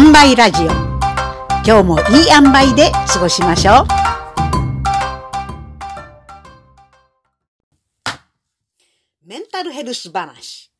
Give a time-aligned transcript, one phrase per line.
[0.00, 0.66] 塩梅ラジオ。
[1.66, 3.86] 今日もいい塩梅で過ごしましょう。
[9.26, 10.70] メンタルヘルス話。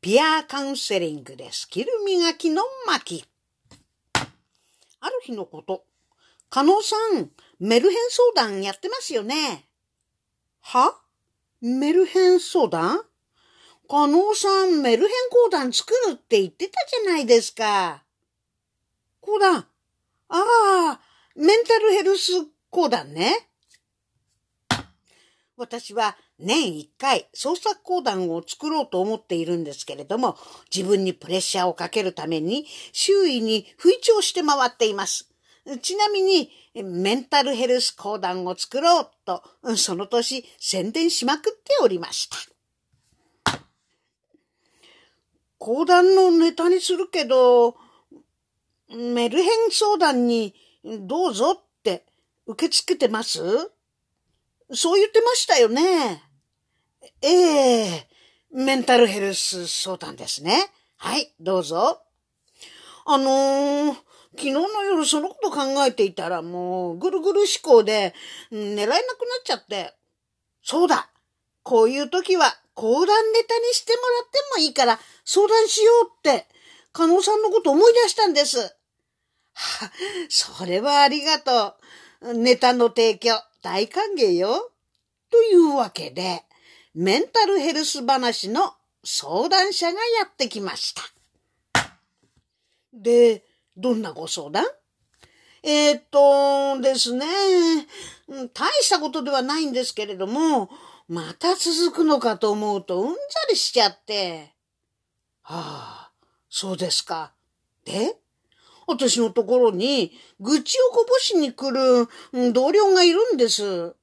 [0.00, 3.24] ピアーカウンセリングでスキル磨きの巻。
[5.00, 5.82] ある日のこと。
[6.48, 7.28] 加納さん
[7.58, 9.64] メルヘン相談やってますよね。
[10.60, 10.96] は？
[11.60, 13.00] メルヘン相談？
[13.88, 18.04] 加納さん、メルヘン講談作るって言ってたじゃないですか。
[19.20, 19.66] 講談。
[20.28, 21.00] ああ、
[21.36, 22.32] メンタルヘルス
[22.70, 23.50] 講談ね。
[25.56, 30.38] 私は年一回創作講談を作ろうと思っているんですけれども、
[30.74, 35.30] 自分にプレッシャーをかけるために周囲に吹聴して回っています。
[35.82, 39.42] ちなみに、メンタルヘルス講談を作ろうと、
[39.76, 42.30] その年宣伝しまくっておりまし
[43.44, 43.60] た。
[45.58, 47.76] 講談のネタにするけど、
[48.96, 52.04] メルヘン相談にどうぞって
[52.46, 53.40] 受け付けてます？
[54.72, 56.22] そう言ってましたよね。
[57.22, 58.08] ええ
[58.52, 60.70] メンタルヘルス相談ですね。
[60.96, 62.02] はい、どうぞ。
[63.06, 63.94] あのー、
[64.32, 68.14] 昨日の夜そのこと考えていたらもうぐるぐる思考で
[68.52, 69.02] 狙えなくなっ
[69.44, 69.94] ちゃって。
[70.62, 71.10] そうだ。
[71.62, 76.46] こういう時は講談ネタにしてもらってもいいから相談しようって、
[76.92, 78.76] 加納さんのこと思い出したんです。
[80.28, 81.76] それはありがと
[82.22, 82.34] う。
[82.34, 84.70] ネタの提供、大歓迎よ。
[85.30, 86.44] というわけで、
[86.94, 91.88] メンタルヘルス話の相談者がやってきました。
[92.92, 93.44] で、
[93.76, 94.64] どんなご相談？
[95.62, 97.26] えー、っとですね、
[98.54, 100.70] 大したことではないんですけれども、
[101.06, 103.16] また続くのかと思うとうんざ
[103.48, 104.54] りしちゃって。
[105.42, 106.12] はあ、
[106.48, 107.32] そうですか。
[107.84, 108.16] で？
[108.90, 112.08] 私のところに愚痴をこぼしに来る
[112.52, 113.94] 同僚がいるんです。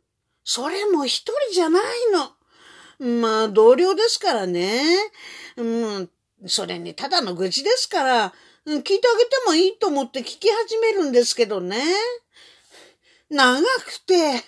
[0.43, 3.21] それも一人じゃないの。
[3.21, 4.81] まあ、同僚ですからね。
[5.57, 6.09] うん、
[6.45, 8.33] それにただの愚痴ですから、
[8.65, 9.01] 聞いてあげて
[9.45, 11.81] もいいと思って聞き始めるんですけどね。
[13.29, 14.43] 長くて、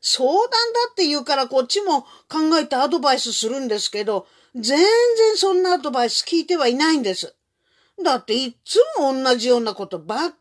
[0.00, 0.56] 相談だ
[0.92, 7.34] って言うからこっちも考えてアドバイスするんですけど、全然そんなアドバイス聞いてはいないんです。
[8.04, 10.36] だっていつも同じようなことばっか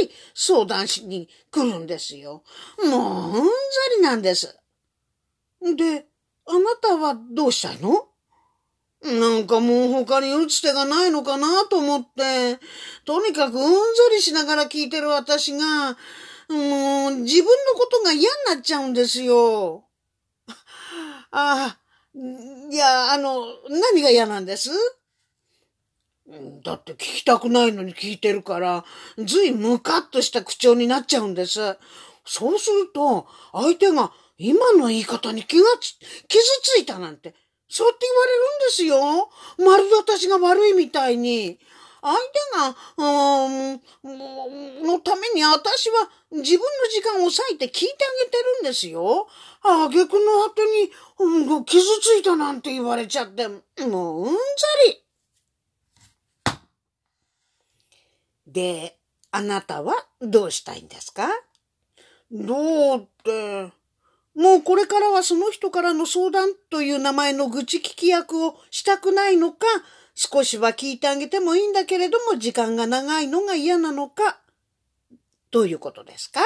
[0.00, 2.44] り相談しに来るんですよ。
[2.84, 3.48] もううんざ
[3.96, 4.58] りなんです。
[5.76, 6.06] で、
[6.46, 8.08] あなたはどうしたいの？
[9.04, 12.60] なんかもう他に打つ手がないのかなと思って、
[13.04, 13.78] とにかくうんざ
[14.12, 15.96] りしながら聞いてる私が、
[16.48, 19.88] もう、自分のことが嫌になっちゃうんですよ。
[21.32, 21.78] ああ、
[22.70, 24.70] いや、あの、何が嫌なんです？
[26.64, 28.84] だって聞きたくないのに聞いてるから、
[29.18, 31.76] ずいムカッとした口調になっちゃうんです。
[32.24, 35.98] そうすると、相手が今の言い方に気がつ、
[36.28, 37.34] 傷ついたなんて、
[37.68, 38.06] そうって
[38.80, 39.66] 言われるんですよ。
[39.66, 41.58] まるで私が悪いみたいに。
[42.02, 42.20] 相手
[42.58, 43.80] が、うん、
[44.82, 49.28] のために私は自分の時間を割いて聞いてあげてるんですよ。
[49.62, 54.38] あげくの果てに、うん、傷ついたなんて言われちゃって、もううんざ
[54.88, 55.01] り。
[58.52, 58.98] で、
[59.30, 61.28] あなたはどうしたいんですか？
[62.30, 63.72] どうって、
[64.34, 69.66] もうこれからはその人からの相談という名前の愚痴聞き役をしたくないのか、
[70.14, 74.40] 少しは聞いてあげてもいいんだけれども、時間が長いのが嫌なのか、
[75.50, 76.40] どういうことですか？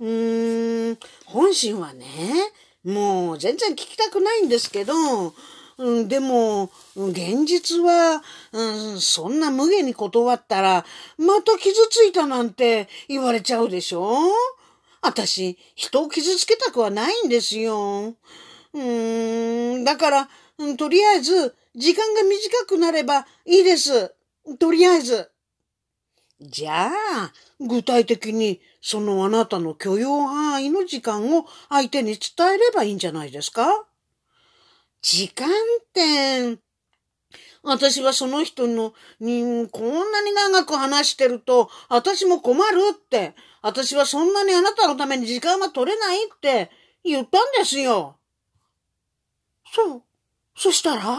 [0.00, 2.06] うーん、本心はね、
[2.84, 4.94] もう全然聞きたくないんですけど、
[5.80, 8.62] うん、でも、現実は、う
[8.96, 10.84] ん、そんな無限に断ったら、
[11.16, 14.04] また傷ついたなんて言われちゃうでしょ？
[15.00, 18.14] 私、人を傷つけたくはないんですよ。
[18.74, 20.28] うん、だから、
[20.76, 24.14] とりあえず、時間が短くなればいいです。
[24.58, 25.30] とりあえず。
[26.42, 33.86] じゃあ、具体的にそのあなたの許容範囲の時間を相手に伝えればいいんじゃないですか？
[35.02, 35.52] 時間っ
[35.92, 36.58] て、
[37.62, 46.70] 私はその人のにこんなに長く話してると私も困るって、私はそんなにあなたのために時間は取れないって
[47.04, 48.16] 言ったんですよ。
[49.72, 50.02] そう。
[50.56, 51.18] そしたら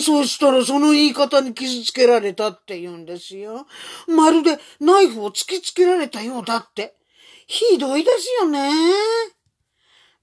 [0.00, 3.66] そうしたらその言い方に傷つけられたって言うんですよ。
[4.06, 6.96] まるでナイフを突きつけられたようだって。
[7.46, 8.70] ひどいですよね。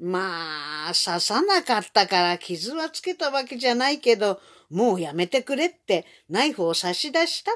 [0.04, 7.52] まあ、刺さなかったから傷はつけたわけじゃないけど、もうやめてくれってナイフを差し出した。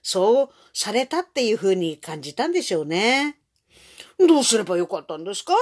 [0.00, 3.38] そうされたっていうふうに感じたんでしょうね。
[4.18, 5.54] どうすればよかったんですか？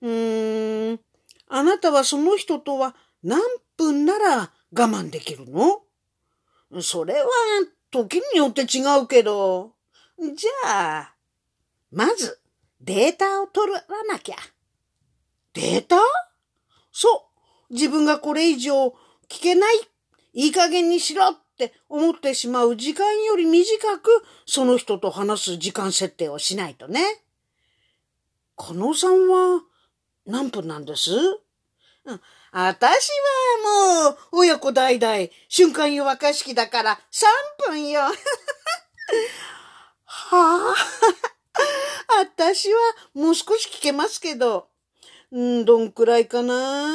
[0.00, 1.00] うーん、
[1.48, 2.94] あなたはその人とは
[3.24, 3.40] 何
[3.76, 5.82] 分なら我慢できるの？
[6.80, 7.28] それは
[7.90, 9.72] 時によって違うけど。
[10.20, 11.14] じゃあ、
[11.90, 12.40] まず
[12.80, 14.36] データを取らなきゃ。
[15.54, 15.96] データ？
[16.92, 17.28] そ
[17.70, 17.74] う。
[17.74, 18.88] 自分がこれ以上
[19.28, 19.76] 聞けない。
[20.34, 27.02] いい加減にしろって思ってしまう時間より短くその人と話す時間設定をしないとね。
[28.54, 29.62] このさんは
[30.26, 31.10] 何分なんです？
[32.04, 32.20] うん
[32.50, 33.10] 私
[33.62, 37.00] はもう親子代々瞬間湯沸かし器だから
[37.66, 38.00] 3分よ。
[40.04, 40.74] はあ。
[42.20, 42.78] 私は
[43.12, 44.68] もう少し聞けますけど、
[45.36, 46.88] んどんくらいかな。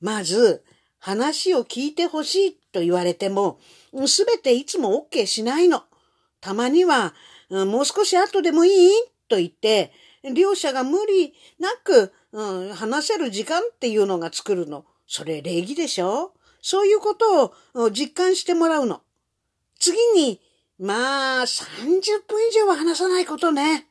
[0.00, 0.64] まず、
[0.98, 3.58] 話を聞いてほしいと言われても、
[4.06, 5.82] すべていつも OK しないの。
[6.40, 7.14] たまには、
[7.50, 8.90] もう少し後でもいい
[9.28, 9.92] と言って、
[10.34, 14.86] 両者が無理なく、うん、話せる時間っていうのが作るの。
[15.06, 16.32] それ礼儀でしょ
[16.62, 19.02] そういうことを実感してもらうの。
[19.78, 20.40] 次に、
[20.78, 23.88] まあ、30分以上は話さないことね。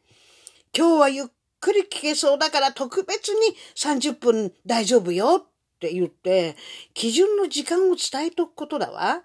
[0.75, 1.25] 今日はゆっ
[1.61, 6.57] くり聞けそうだから特別に30分大丈夫よって言って、
[6.93, 9.21] 基準の時間を伝えとくことだわ。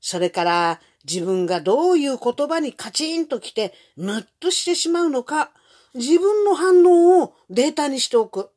[0.00, 5.50] それから自分がどういう言葉にカチンと来てムッとしてしまうのか、
[5.94, 8.50] 自分の反応をデータにしておく。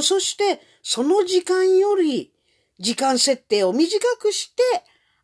[0.00, 2.32] そしてその時間より
[2.78, 4.62] 時間設定を短くして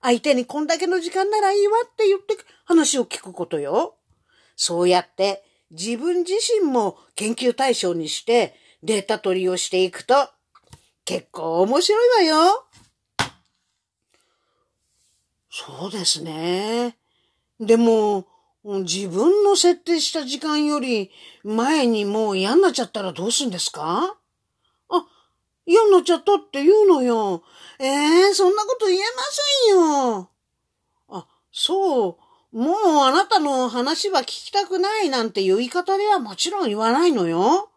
[0.03, 3.97] 相手にこんだけの時間ならいいわって言って話を聞くことよ。
[4.57, 10.15] そうやって自分自身も研究対象にしてデータ取りをしていくと
[11.05, 12.65] 結構面白いわよ。
[15.51, 16.97] そうですね。
[17.59, 18.27] でも、
[18.65, 21.11] 自分の設定した時間より
[21.43, 24.17] 前にもう嫌になっちゃったらどうすんですか？
[24.91, 25.07] あ、
[25.67, 27.43] 嫌になっちゃったって言うのよ。
[27.79, 29.05] ええー、そんなこと言えま
[29.67, 30.31] せんよ。
[31.09, 32.17] あ、そう。
[32.53, 37.71] もうあなたの話は聞きたくないなんていう言い方ではもちろん言わないのよ。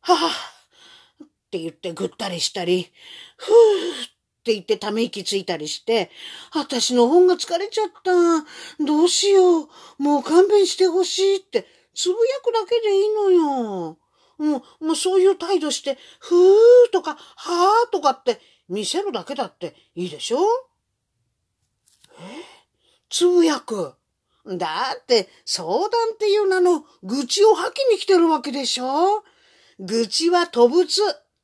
[0.00, 2.92] はぁ、って言ってぐったりしたり、
[3.36, 4.08] ふぅっ
[4.44, 6.10] て言ってため息ついたりして、
[6.54, 8.84] 私の本が疲れちゃった。
[8.84, 9.68] どうしよう。
[9.98, 13.98] もう勘弁してほしいって、つぶやくだけでいいのよ。
[14.38, 20.38] もう、もうそういう態度して、ふーとか、はーとかって見せるだけだっていいでしょ？
[23.10, 23.94] つぶやく。
[24.46, 29.22] だって相談っていう名の愚痴を吐きに来てるわけでしょ？
[29.78, 30.86] 愚痴は吐物。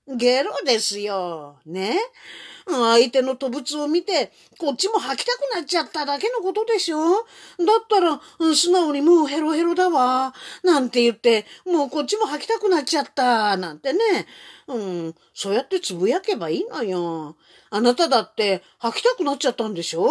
[0.07, 1.57] ゲロですよ。
[1.65, 1.97] ね？
[2.67, 6.99] 相手の吐物を見て、こっちも吐きたくなっちゃっただけのことでしょ？
[6.99, 7.25] だ
[7.81, 8.21] ったら、
[8.55, 10.35] 素直にもうヘロヘロだわ。
[10.63, 13.57] なんて言って、もうこっちも吐きたくなっちゃった。
[13.57, 13.99] なんてね。
[14.67, 17.37] うん、そうやってつぶやけばいいのよ。
[17.71, 20.09] あなただって吐きたくなっちゃったんでしょ？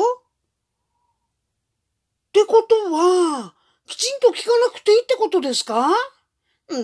[2.33, 3.53] ってことは、
[3.85, 5.91] きちんと聞かなくていいってことですか？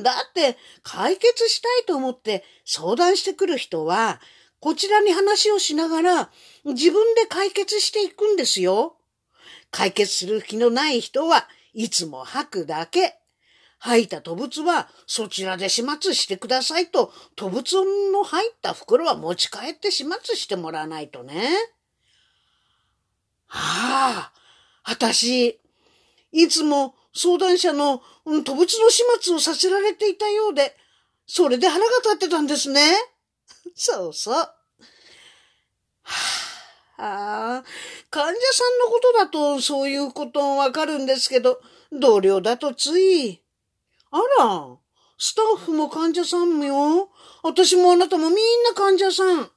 [0.04, 4.22] だって、解決したいと思って相談してくる人は、
[4.60, 6.30] こちらに話をしながら
[6.66, 8.98] 自分で解決していくんですよ。
[9.72, 13.16] 解決する気のない人はいつも吐くだけ。
[13.80, 21.50] 吐いた吐物はそちらで始末してくださいと、吐物の入った袋は持ち帰って始末してもらわないとね。
[23.48, 24.32] はあ、
[24.90, 25.60] 私、
[26.32, 30.76] いつも相談者のうん吐物の始末をさせられていたようで、
[31.28, 32.82] それで腹が立ってたんですね。
[33.76, 34.36] そうそう。
[34.36, 34.54] は
[36.98, 37.64] あ、
[38.10, 43.42] 患者さんのことだとそういうことわかるんですけど、同僚だとつい。
[44.12, 44.78] あら、
[45.20, 47.10] スタッフも患者さんもよ。
[47.44, 49.52] 私もあなたもみんな患者さん。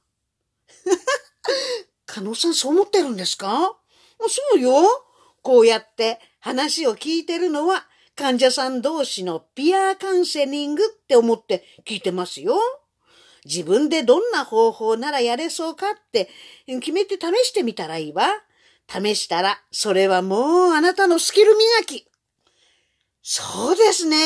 [2.05, 3.75] 加納さんそう思ってるんですか？
[4.27, 5.02] そうよ。
[5.43, 7.85] こうやって話を聞いてるのは
[8.15, 12.55] 患者さん同士のピアーカウンセリングって思って聞いてますよ。
[13.45, 16.29] 自分でどんな方法ならやれそうかって
[16.67, 18.27] 決めて試してみたらいいわ。
[18.87, 22.07] 試したら、それはもうあなたのスキル磨き。
[23.21, 24.17] そうですね。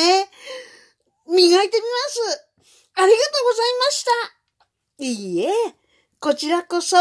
[1.26, 2.48] 磨いてみます。
[2.94, 4.10] ありがとうございました。
[4.98, 5.52] いいえ、
[6.18, 6.96] こちらこそ。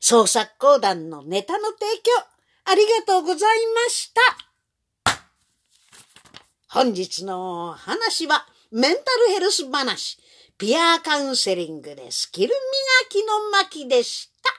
[0.00, 2.37] 創作講談のネタの提供、
[2.70, 5.18] ありがとうございました。
[6.68, 10.18] 本日の話は、メンタルヘルス話、
[10.58, 14.57] ピアーカウンセリングでスキル磨きの巻でした。